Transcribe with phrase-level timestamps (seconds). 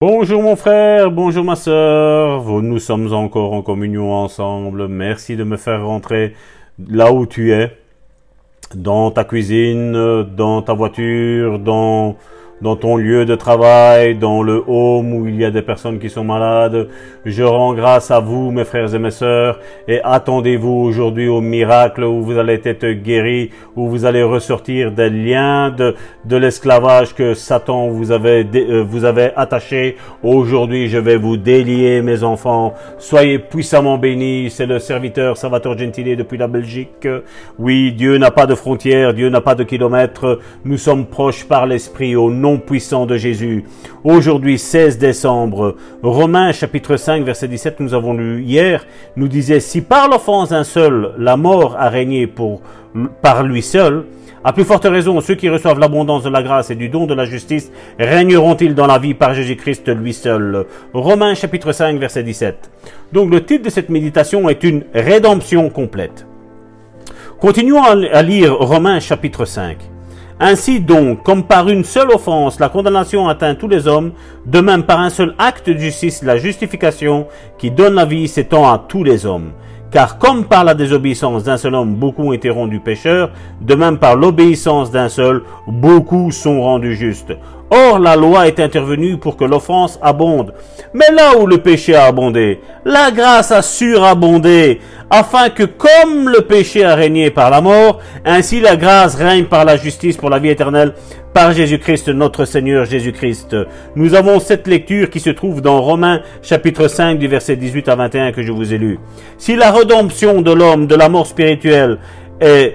[0.00, 4.86] Bonjour mon frère, bonjour ma sœur, nous sommes encore en communion ensemble.
[4.86, 6.36] Merci de me faire rentrer
[6.88, 7.76] là où tu es,
[8.76, 12.14] dans ta cuisine, dans ta voiture, dans
[12.60, 16.10] dans ton lieu de travail, dans le home où il y a des personnes qui
[16.10, 16.88] sont malades.
[17.24, 22.04] Je rends grâce à vous, mes frères et mes sœurs, et attendez-vous aujourd'hui au miracle
[22.04, 25.94] où vous allez être guéris, où vous allez ressortir des liens de,
[26.36, 29.96] l'esclavage que Satan vous avait, euh, vous avait attaché.
[30.22, 32.74] Aujourd'hui, je vais vous délier, mes enfants.
[32.98, 34.50] Soyez puissamment bénis.
[34.50, 37.08] C'est le serviteur Salvatore Gentile depuis la Belgique.
[37.58, 40.38] Oui, Dieu n'a pas de frontières, Dieu n'a pas de kilomètres.
[40.64, 43.64] Nous sommes proches par l'Esprit au nom puissant de Jésus.
[44.04, 49.82] Aujourd'hui, 16 décembre, Romains chapitre 5, verset 17, nous avons lu hier, nous disait, si
[49.82, 52.62] par l'offense d'un seul, la mort a régné pour,
[53.20, 54.06] par lui seul,
[54.44, 57.14] à plus forte raison, ceux qui reçoivent l'abondance de la grâce et du don de
[57.14, 60.64] la justice régneront-ils dans la vie par Jésus-Christ lui seul?
[60.94, 62.70] Romains chapitre 5 verset 17.
[63.12, 66.24] Donc le titre de cette méditation est une rédemption complète.
[67.40, 69.76] Continuons à lire Romains chapitre 5.
[70.40, 74.12] Ainsi donc, comme par une seule offense, la condamnation atteint tous les hommes,
[74.46, 77.26] de même par un seul acte de justice, la justification
[77.58, 79.50] qui donne la vie s'étend à tous les hommes.
[79.90, 83.98] Car comme par la désobéissance d'un seul homme, beaucoup ont été rendus pécheurs, de même
[83.98, 87.32] par l'obéissance d'un seul, beaucoup sont rendus justes.
[87.70, 90.54] Or, la loi est intervenue pour que l'offense abonde.
[90.94, 96.42] Mais là où le péché a abondé, la grâce a surabondé, afin que comme le
[96.42, 100.38] péché a régné par la mort, ainsi la grâce règne par la justice pour la
[100.38, 100.94] vie éternelle,
[101.34, 103.54] par Jésus-Christ, notre Seigneur Jésus-Christ.
[103.96, 107.96] Nous avons cette lecture qui se trouve dans Romains chapitre 5 du verset 18 à
[107.96, 108.98] 21 que je vous ai lu.
[109.36, 111.98] Si la rédemption de l'homme de la mort spirituelle
[112.40, 112.74] est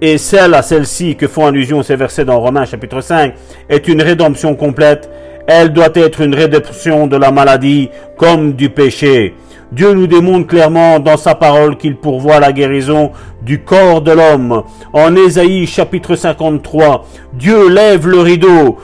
[0.00, 3.34] et celle à celle-ci que font allusion ces versets dans Romains chapitre 5
[3.68, 5.10] est une rédemption complète,
[5.46, 9.34] elle doit être une rédemption de la maladie comme du péché.
[9.72, 14.62] Dieu nous démontre clairement dans sa parole qu'il pourvoit la guérison du corps de l'homme.
[14.92, 17.04] En Ésaïe chapitre 53,
[17.34, 18.78] Dieu lève le rideau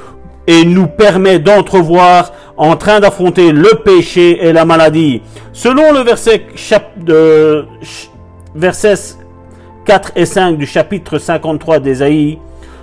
[0.47, 5.23] et nous permet d'entrevoir en train d'affronter le péché et la maladie.
[5.53, 6.47] Selon le verset,
[6.99, 7.65] de,
[8.55, 8.95] verset
[9.85, 12.39] 4 et 5 du chapitre 53 d'Ésaïe,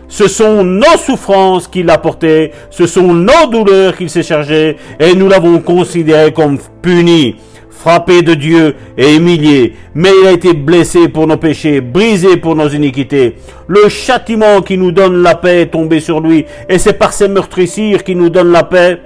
[0.07, 5.15] ce sont nos souffrances qu'il a portées, ce sont nos douleurs qu'il s'est chargé, et
[5.15, 7.37] nous l'avons considéré comme puni,
[7.69, 9.73] frappé de Dieu et humilié.
[9.95, 13.37] Mais il a été blessé pour nos péchés, brisé pour nos iniquités.
[13.67, 17.29] Le châtiment qui nous donne la paix est tombé sur lui, et c'est par ses
[17.29, 18.99] meurtrissures qui nous donne la paix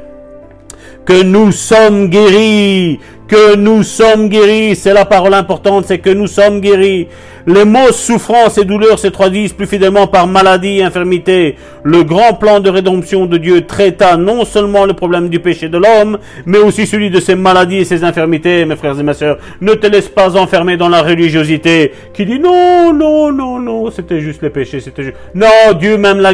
[1.06, 4.76] que nous sommes guéris, que nous sommes guéris.
[4.76, 7.08] C'est la parole importante, c'est que nous sommes guéris.
[7.48, 9.08] Les mots souffrance et douleur se
[9.54, 11.58] plus fidèlement par maladie et infirmité.
[11.84, 15.78] Le grand plan de rédemption de Dieu traita non seulement le problème du péché de
[15.78, 19.38] l'homme, mais aussi celui de ses maladies et ses infirmités, mes frères et mes sœurs.
[19.62, 24.22] Ne te laisse pas enfermer dans la religiosité qui dit non, non, non, non, c'était
[24.22, 25.18] juste les péchés, c'était juste...
[25.36, 26.34] Non, Dieu même la,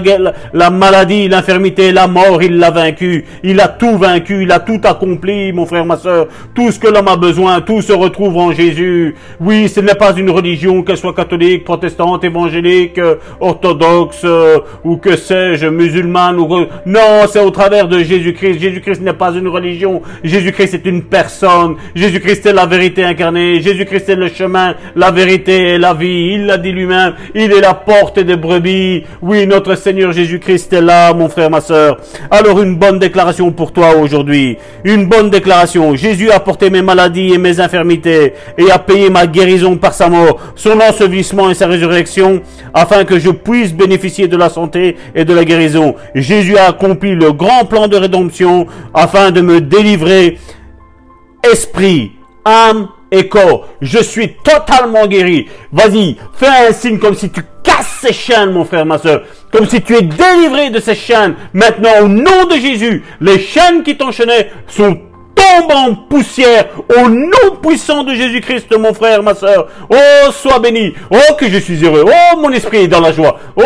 [0.53, 3.25] la maladie, l'infirmité, la mort, il l'a vaincu.
[3.43, 6.27] Il a tout vaincu, il a tout accompli, mon frère, ma sœur.
[6.81, 9.15] Que l'homme a besoin, tout se retrouve en Jésus.
[9.39, 12.99] Oui, ce n'est pas une religion, soit catholique, protestante, évangélique,
[13.39, 16.47] orthodoxe, euh, ou que sais-je, musulmane, ou...
[16.85, 18.59] Non, c'est au travers de Jésus-Christ.
[18.59, 20.01] Jésus-Christ n'est pas une religion.
[20.23, 21.75] Jésus-Christ est une personne.
[21.95, 23.61] Jésus-Christ est la vérité incarnée.
[23.61, 26.33] Jésus-Christ est le chemin, la vérité et la vie.
[26.33, 27.13] Il l'a dit lui-même.
[27.35, 29.03] Il est la porte des brebis.
[29.21, 31.97] Oui, notre Seigneur Jésus-Christ est là, mon frère, ma sœur.
[32.31, 34.57] Alors une bonne déclaration pour toi aujourd'hui.
[34.83, 35.95] Une bonne déclaration.
[35.95, 40.09] Jésus a porté mes maladies et mes infirmités et a payé ma guérison par sa
[40.09, 40.39] mort.
[40.55, 42.41] Son ensevelissement et sa résurrection,
[42.73, 45.95] afin que je puisse bénéficier de la santé et de la guérison.
[46.15, 50.37] Jésus a accompli le grand plan de rédemption afin de me délivrer
[51.51, 52.13] esprit,
[52.45, 53.67] âme et corps.
[53.81, 55.47] Je suis totalement guéri.
[55.71, 59.23] Vas-y, fais un signe comme si tu casses ces chaînes, mon frère, ma soeur.
[59.51, 61.35] Comme si tu es délivré de ces chaînes.
[61.53, 64.97] Maintenant, au nom de Jésus, les chaînes qui t'enchaînaient sont
[65.35, 66.67] tombe en poussière
[66.97, 69.67] au nom puissant de Jésus-Christ, mon frère, ma soeur.
[69.89, 70.93] Oh, sois béni.
[71.09, 72.05] Oh, que je suis heureux.
[72.07, 73.39] Oh, mon esprit est dans la joie.
[73.55, 73.61] Oh,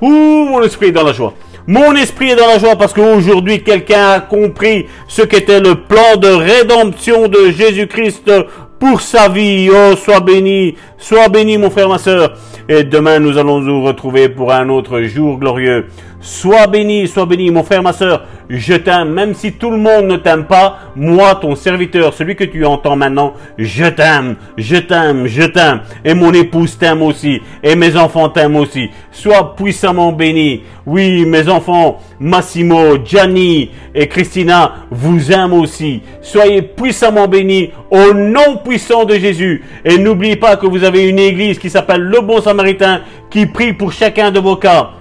[0.00, 1.34] Ouh, mon esprit est dans la joie.
[1.66, 6.16] Mon esprit est dans la joie parce qu'aujourd'hui, quelqu'un a compris ce qu'était le plan
[6.16, 8.30] de rédemption de Jésus-Christ
[8.78, 9.70] pour sa vie.
[9.70, 12.34] Oh, sois béni, sois béni, mon frère, ma soeur.
[12.68, 15.86] Et demain, nous allons nous retrouver pour un autre jour glorieux.
[16.20, 18.24] Sois béni, sois béni, mon frère, ma soeur.
[18.48, 19.10] Je t'aime.
[19.10, 22.96] Même si tout le monde ne t'aime pas, moi, ton serviteur, celui que tu entends
[22.96, 25.80] maintenant, je t'aime, je t'aime, je t'aime.
[26.04, 27.40] Et mon épouse t'aime aussi.
[27.62, 28.90] Et mes enfants t'aiment aussi.
[29.10, 30.62] Sois puissamment béni.
[30.86, 36.02] Oui, mes enfants, Massimo, Gianni et Christina vous aiment aussi.
[36.22, 39.62] Soyez puissamment bénis au nom puissant de Jésus.
[39.84, 43.72] Et n'oubliez pas que vous avez une église qui s'appelle le Bon Samaritain qui prie
[43.72, 44.92] pour chacun de vos cas.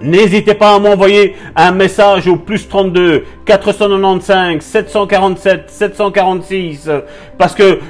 [0.00, 6.90] N'hésitez pas à m'envoyer un message au plus 32 495 747 746
[7.36, 7.80] parce que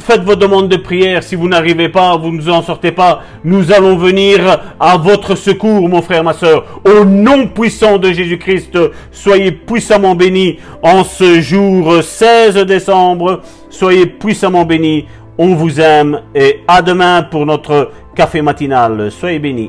[0.00, 1.22] faites vos demandes de prière.
[1.22, 3.22] Si vous n'arrivez pas, vous ne en sortez pas.
[3.44, 6.80] Nous allons venir à votre secours, mon frère, ma soeur.
[6.84, 8.78] Au nom puissant de Jésus-Christ,
[9.12, 13.42] soyez puissamment bénis en ce jour 16 décembre.
[13.70, 15.06] Soyez puissamment bénis.
[15.36, 19.10] On vous aime et à demain pour notre café matinal.
[19.10, 19.62] Soyez bénis.